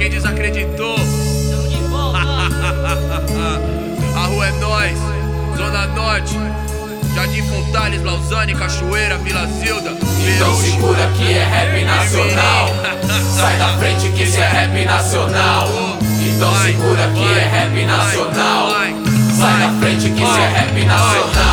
[0.00, 0.96] quem desacreditou.
[4.16, 4.98] A rua é nós,
[5.58, 6.38] Zona Norte.
[7.14, 9.90] Jardim Fontales, Lausanne, Cachoeira, Vila Zilda.
[9.90, 12.68] Então segura que é rap nacional.
[13.36, 15.68] Sai da frente que isso é rap nacional.
[16.18, 18.70] Então segura que é rap nacional.
[19.38, 21.49] Sai da frente que isso é rap nacional.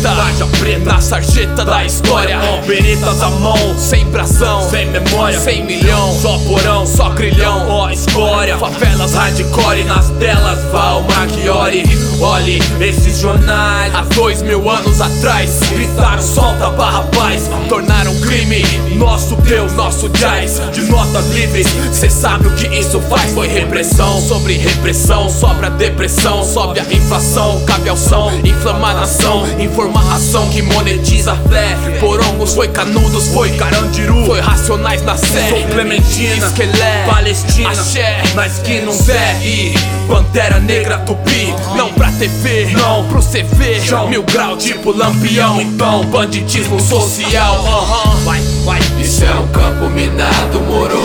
[0.00, 2.38] Preta, tarja preta, na sarjeta da história.
[2.66, 6.18] Beretas à mão, sem bração, sem memória, sem milhão.
[6.18, 8.56] Só porão, só grilhão, ó escória.
[8.56, 11.84] Favelas hardcore nas telas, Val Marchiori.
[12.18, 15.60] Olhe esses jornais, há dois mil anos atrás.
[15.68, 17.50] Gritaram, solta barra paz.
[17.68, 18.62] Tornaram crime
[18.96, 20.60] nosso Deus, nosso jazz.
[20.72, 23.32] De notas livres, cê sabe o que isso faz?
[23.32, 29.44] Foi repressão sobre repressão, sobra depressão, sobe a inflação, cabe ao som, inflama a nação,
[29.90, 31.76] informar ação que monetiza a fé.
[31.98, 35.48] Porongos foi canudos, foi carandiru, foi racionais na sé.
[35.50, 39.74] Sou Clementina, Esquelé, Palestina, Axé, na esquina um Zé e
[40.06, 41.54] Pantera Negra Tupi.
[41.76, 43.80] Não pra TV, não pro CV.
[44.08, 47.54] Mil grau tipo lampião, então banditismo social.
[47.66, 48.80] Aham, vai, vai.
[49.00, 51.02] Isso é um campo minado, moro.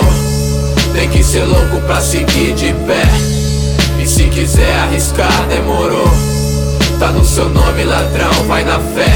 [0.94, 3.04] Tem que ser louco pra seguir de pé.
[4.02, 6.35] E se quiser arriscar, demorou.
[7.16, 9.14] No seu nome, ladrão, vai na fé.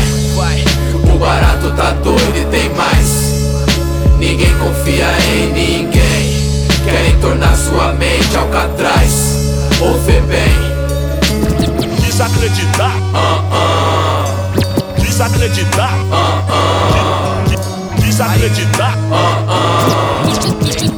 [1.04, 3.30] O barato tá doido e tem mais.
[4.18, 6.60] Ninguém confia em ninguém.
[6.86, 9.54] Querem tornar sua mente alcatraz.
[9.82, 10.70] Ouve bem.
[12.06, 12.94] Desacreditar.
[14.98, 15.98] Desacreditar.
[17.98, 18.98] Desacreditar.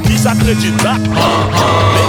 [0.06, 0.98] Desacreditar.
[0.98, 2.01] Nem pensar.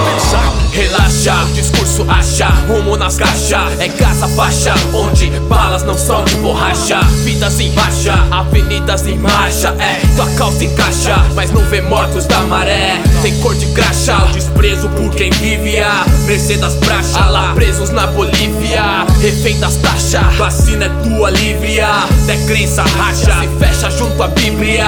[0.73, 3.79] Relaxa, discurso acha, rumo nas caixas.
[3.79, 6.99] É casa faixa, onde balas não são de borracha.
[7.23, 9.75] Vidas em baixa, avenidas em marcha.
[9.79, 12.99] É, tua calça encaixa, mas não vê mortos da maré.
[13.21, 18.07] Tem cor de graxa, desprezo por quem vive a Mercê das praxas, lá presos na
[18.07, 24.27] Bolívia Refém das taxas, vacina é tua livre Até crença racha, se fecha junto à
[24.27, 24.85] Bíblia.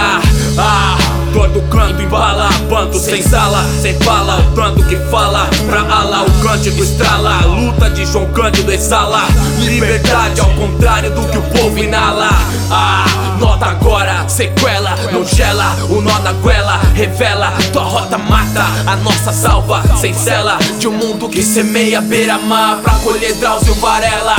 [0.58, 0.98] Ah
[1.36, 6.24] Dor do canto embala, bando sem sala, sem bala, o tanto que fala pra ala,
[6.24, 9.24] o cântico estrala, a luta de João Cândido exala,
[9.60, 12.30] liberdade ao contrário do que o povo inala.
[12.70, 13.06] Ah,
[13.40, 19.32] nota agora, sequela, não gela, o nó na goela, revela, tua rota mata, a nossa
[19.32, 24.36] salva, sem cela, de um mundo que semeia beira-mar pra colher Drauzio Varela.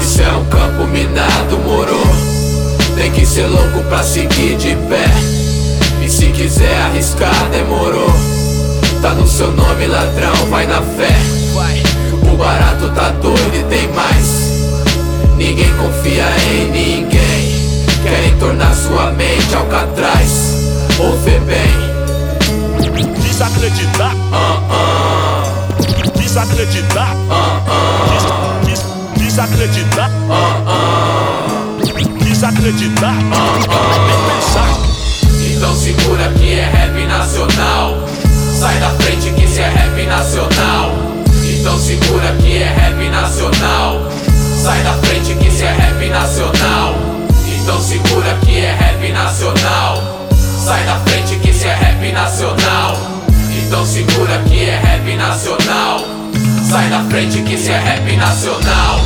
[0.00, 2.00] Isso é um campo minado, moro.
[2.96, 5.39] Tem que ser louco pra seguir de pé.
[6.40, 8.10] Se quiser arriscar, demorou.
[9.02, 11.14] Tá no seu nome, ladrão, vai na fé.
[12.32, 14.50] O barato tá doido e tem mais.
[15.36, 17.84] Ninguém confia em ninguém.
[18.02, 20.54] Querem tornar sua mente alcatraz.
[20.98, 23.12] Ouve bem.
[23.20, 24.14] Desacreditar.
[26.16, 27.14] Desacreditar.
[27.16, 27.39] Des-
[35.90, 38.08] segura que é rap nacional.
[38.58, 40.94] Sai da frente que isso é rap nacional.
[41.44, 44.08] Então segura que é rap nacional.
[44.62, 46.94] Sai da frente que isso é rap nacional.
[47.46, 50.28] Então segura que é rap nacional.
[50.64, 52.96] Sai da frente que isso é rap nacional.
[53.50, 56.04] Então segura que é rap nacional.
[56.68, 59.00] Sai da frente que isso é rap nacional.